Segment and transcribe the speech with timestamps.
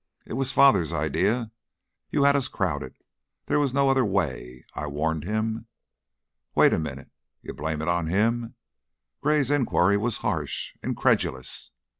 [0.25, 1.51] "It was father's idea!
[2.09, 2.95] You had us crowded
[3.45, 4.65] there was no other way.
[4.73, 5.67] I warned him"
[6.55, 7.11] "Wait a minute!
[7.43, 8.55] You blame it on him?"
[9.21, 11.69] Gray's inquiry was harsh, incredulous.